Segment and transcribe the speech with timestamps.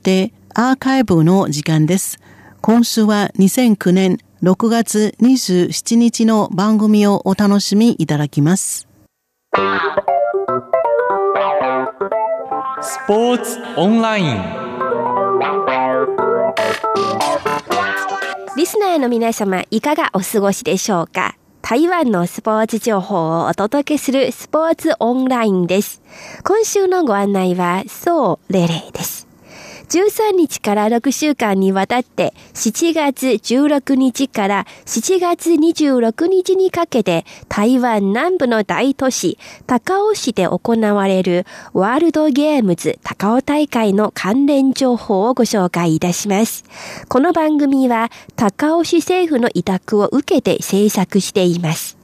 [0.00, 2.18] してアーカイブの時間です。
[2.62, 8.88] 今週は2009年6月27日の番組をお楽しみいただきます。
[12.82, 14.42] スポーツオンライン
[18.56, 21.36] リスナーの皆様いかがお過ごしでしょうか？
[21.60, 26.00] 台湾のスポーツ情報をお届けするスポーツオンラインです。
[26.42, 29.28] 今週のご案内は、そう、レレです。
[29.90, 46.64] 13日から6週間にわたって7月16日から7月26日にかけて台湾南部の大都市高尾市で行われるワールドゲームズ高尾大会の関連情報をご紹介いたします。
[47.08, 51.99] この番組は高尾市政府の委託を受けて制作しています。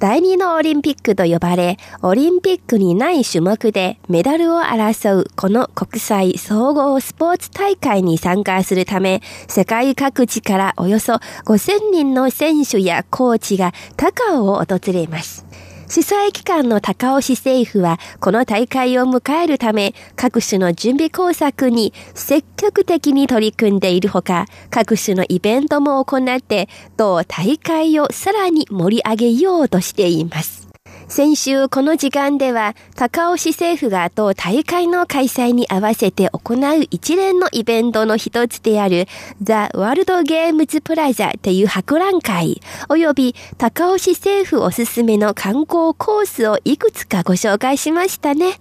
[0.00, 11.14] 第二のオリンピックと呼ばれ、オリンピックにない種目でメダルを争うこの国際総合スポーツ大会に参加するため、世界各地からおよそ
[11.46, 15.47] 5000人の選手やコーチが高尾を訪れます。
[15.88, 30.67] 主催機関の高尾市政府は、この大会を迎えるため、各種の準備工作に積極的に取り組んでいるほか、各種のイベントも行って、同大会をさらに盛り上げようとしています。
[31.08, 39.06] 先週この時間では、高尾市政府が当大会の開催に合わせて行う一連のイベントの一つである、
[39.42, 48.60] ザ・ワールド・ゲームズ・プラザという博覧会、及び高尾市政府おすすめの観光コースをいくつかご紹介しましたね。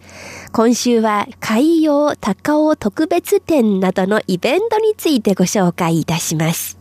[0.53, 6.77] 今週は海洋高尾特別展などのイベントについてご紹介いたします。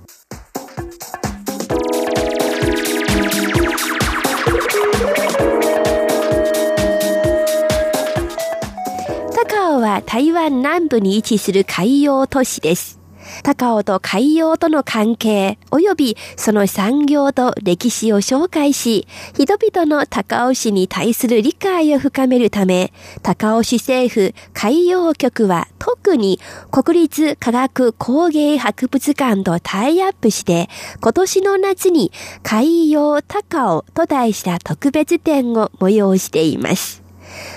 [10.17, 12.99] 台湾南部に位置する海洋都市です。
[13.43, 26.41] 高尾と海洋との関係及びその産業と歴史を紹介し、人々の高尾市に対する理解を深めるため、高尾市政府海洋局は特に
[26.71, 30.71] 国立科学工芸博物館とタイアップして、
[31.03, 32.11] 今年の夏に
[32.43, 37.06] 海洋高尾と題した特別展を催しています。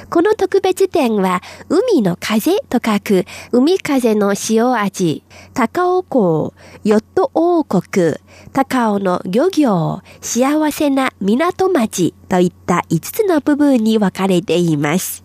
[0.10, 6.54] この特別展は、海の風と書く、海風の塩味、高尾港、
[6.84, 8.16] ヨット王国、
[8.52, 15.24] 高尾の漁業、幸せな港町といった5つの部分に分かれています。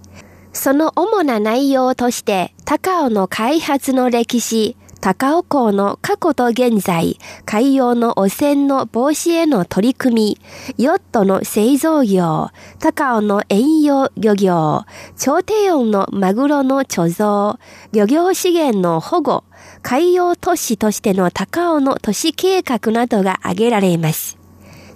[0.53, 10.39] その主な内容として、高尾の開発の歴史、高尾港の過去と現在、海洋の汚染の防止への取り組
[10.79, 12.49] み、ヨットの製造業、
[12.79, 14.87] 高尾の遠洋漁業、
[15.19, 17.61] 超低温のマグロの貯蔵、
[17.93, 19.45] 漁業資源の保護、
[19.83, 24.44] 海洋都市としての高尾の都市計画などが挙げられます。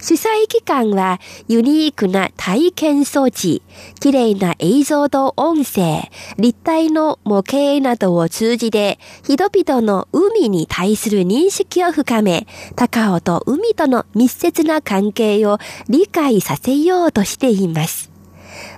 [0.01, 3.61] 主催機関はユニークな体験装置、
[3.99, 15.57] 綺麗な映像と音声、立体の模型などを通じて人々の海に対する認識を深め、高尾と海との密接な関係を
[15.89, 18.09] 理解させようとしています。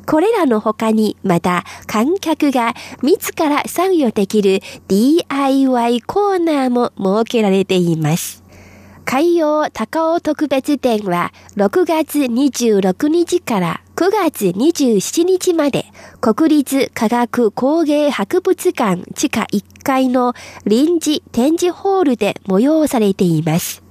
[0.08, 8.41] これらの他にまた観客が自ら参与できる DIY コーナーも設けられています。
[9.11, 15.83] 海洋高尾特別展は6月26日から9月27日まで
[16.22, 20.33] 国立科学工芸博物館地下1階の
[20.66, 23.83] 臨時展示ホールで催されています。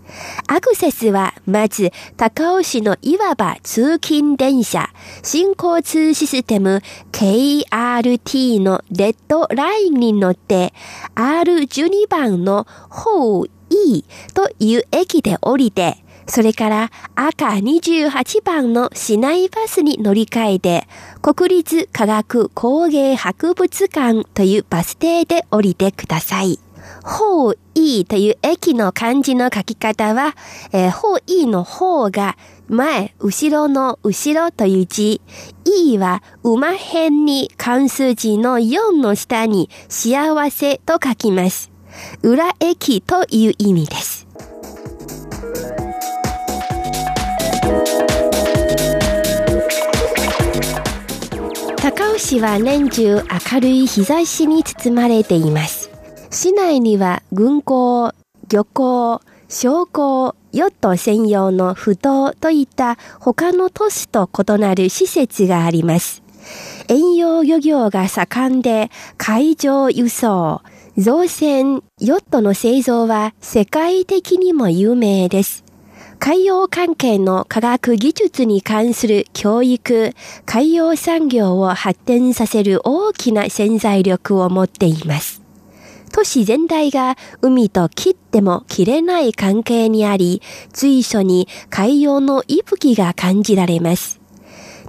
[0.49, 4.89] アクセスはまず高尾市のいわば通勤電車
[5.23, 6.81] 新交通システム
[7.13, 10.73] KRT のレッドラインに乗って
[11.15, 13.51] R12 番のホー
[14.35, 15.97] という駅で降りて、
[16.27, 20.87] それから赤28番の市内バスに乗り換えて、
[21.23, 26.61] 国立科学工芸博物館というバス停で降りてください。
[27.03, 30.37] ほういという駅の漢字の書き方は、
[30.73, 32.37] えー、ほういの方が
[32.69, 35.21] 前、後ろの後ろという字、
[35.65, 41.70] いは馬辺に関数字の4の下に幸せと書きます。
[42.23, 44.27] 裏駅という意味です。
[51.77, 55.91] 高尾市は年中明るい日差しに包まれています。
[56.31, 58.13] 市内には軍港、
[58.49, 66.23] 漁港、商港、ヨット専用の不動といった他の都市と異なる施設があります。
[66.89, 70.63] 遠洋漁業が盛んで海上輸送、
[71.01, 75.65] 造船、ヨットの製造は世界的にも有名です。
[76.19, 80.13] 海洋関係の科学技術に関する教育、
[80.45, 85.41] 海洋産業を発展させる大きな潜在力を持っています。
[86.13, 90.43] 都市全体が海と切っても切れない関係にあり、
[90.75, 94.20] 随所に海洋の息吹が感じられます。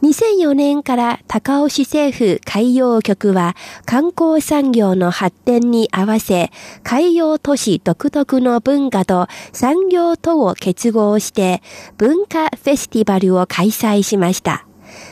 [0.01, 3.56] 2004年から高尾市政府海洋局は
[3.86, 6.50] 観光産業の発展に合わせ
[6.83, 11.62] 海洋都市独特の文化と産業とを結合して
[11.98, 14.65] 文化フェスティバルを開催しました。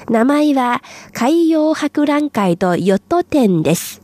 [0.10, 0.82] 名前は
[1.14, 4.02] 海洋博覧会とヨット展です。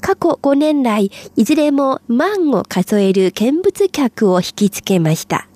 [0.00, 5.48] 過去5年来、いずれも万を数える見物客を引きつけました。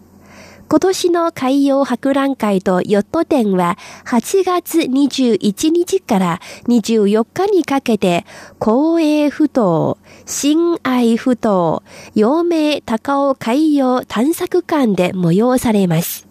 [0.71, 3.77] 今年の海洋博覧会とヨット展は
[4.07, 8.25] 8月21日から24日にかけて、
[8.61, 11.83] 公営不当、新愛不当、
[12.15, 16.30] 陽明高尾海洋探索館で催されます。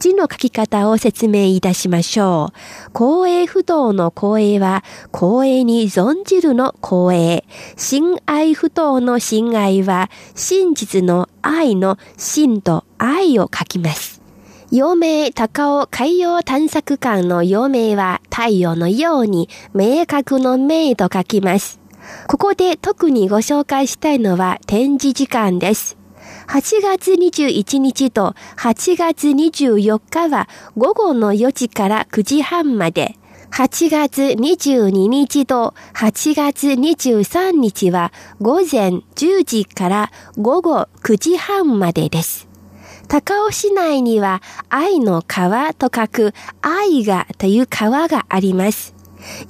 [0.00, 2.52] 字の書き方を説明いたしましょ
[2.88, 2.90] う。
[2.92, 7.44] 公営不動の公営は、公営に存じるの公営。
[7.76, 14.18] 親愛不動の親愛は、真実の愛の真と愛を書きます。
[14.70, 21.80] 陽明高尾海洋探索館の陽明は太陽のように明確の明と書きます。
[22.26, 25.97] ここで特にご紹介したいのは展示時間です。
[26.48, 30.48] 8月21日と8月24日は
[30.78, 33.16] 午後の4時から9時半まで、
[33.50, 42.48] 8月22日と8月23日は午前10時から午後9時半までです。
[43.08, 44.40] 高尾市内には
[44.70, 48.94] 愛の川と書く愛がという川があります。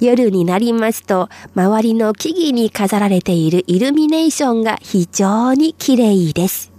[0.01, 6.73] 夜になりますと、周りの木々に飾られているイルミネーションが非常に綺麗です。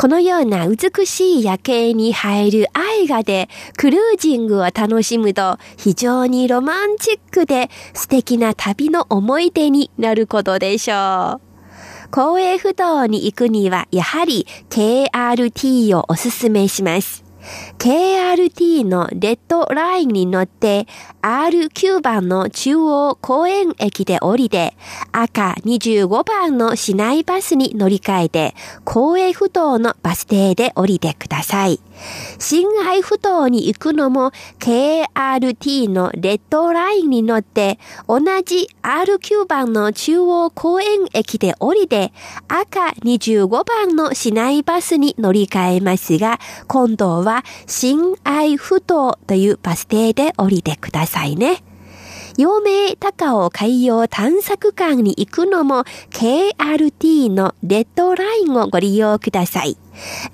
[0.00, 2.14] このような美しい夜景に映
[2.46, 2.68] える
[3.02, 11.42] 絵画でクルージングを楽しむと非常にロマンチックで素敵な旅の思い出になることでしょ
[12.06, 12.10] う。
[12.10, 17.29] 公営不動に行くにはやはり KRT をおすすめします。
[17.78, 20.86] KRT のレッドラインに乗って
[21.22, 24.74] R9 番の中央公園駅で降りて
[25.12, 28.54] 赤25番の市内バスに乗り換えて
[28.84, 31.80] 公営不動のバス停で降りてください。
[32.38, 37.78] 新愛不動に行くのも KRT のレッドラインに乗って
[38.08, 42.12] 同じ R9 番の中央公園駅で降りて
[42.48, 51.62] 赤25番の市内バスに乗り換えますが今度はは新愛不動というバス停で降りてくださいね。
[52.36, 59.76] 陽明高尾海洋探索館に行くのも KRT のレッドラインをご利用ください。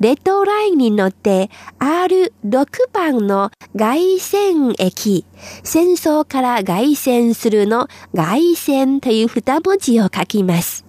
[0.00, 1.50] レッドラインに乗って
[1.80, 5.26] R6 番の外線駅、
[5.64, 10.85] 戦争から外線するの外線という二文字を書きます。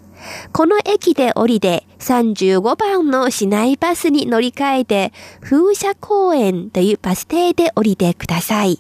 [0.54, 8.80] この駅で降りて35番の市内バスに乗り換えて風車公園というバス停で降りてください。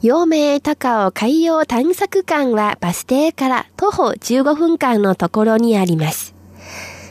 [0.00, 6.34] 陽明高尾海洋探索館はバス停から徒歩15分間のところにあります。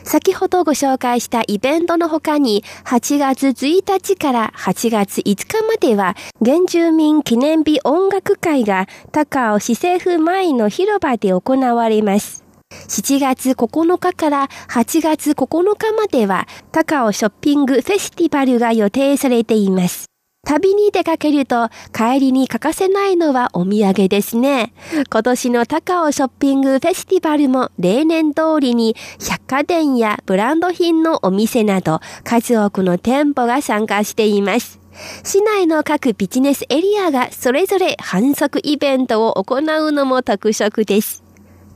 [0.04, 12.47] 先ほどご紹介したイベントの他に8月1日から8月5日までは原住民記念日音楽会が高尾市政府前の広場で行われます。
[12.88, 20.06] 7月9日から8月9日までは高尾ショッピングフェスティバルが予定されています。
[20.46, 24.72] 旅に出かけると帰りに欠かせないのはお土産ですね。
[25.10, 34.80] 今年の高尾ショッピングフェスティバルも例年通りに百貨店やブランド品のお店など数多くの店舗が参加しています。
[35.22, 41.27] 市内の各ビジネスエリアがそれぞれ反則イベントを行うのも特色です。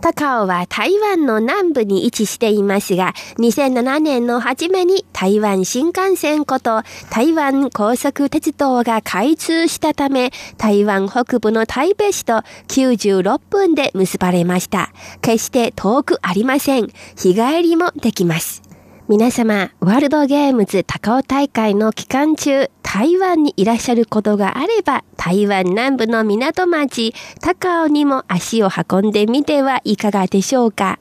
[0.02, 14.92] 高尾は台湾の南部に位置していますが、2007年の初めに台湾新幹線こと台湾高速鉄道が開通したため、台湾北部の台北市と96分で結ばれました。
[15.20, 16.88] 決して遠くありません。
[17.16, 18.71] 日帰りもできます。
[19.12, 30.98] 皆様、ワールドゲームズ高尾大会の期間中、台湾にいらっしゃることがあれば、台湾南部の港町、高尾にも足を運んでみてはいかがでしょうか。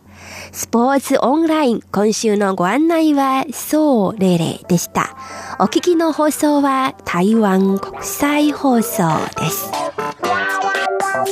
[0.52, 5.16] スポーツオンライン、今週のご案内は、そうレレでした。
[5.62, 9.04] お聞きの放送は台湾国際放送
[9.40, 9.72] です。